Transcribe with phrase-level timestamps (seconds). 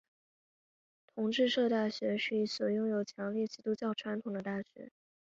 [1.05, 4.89] 同志社大学是一所拥有强烈基督教传统的大学。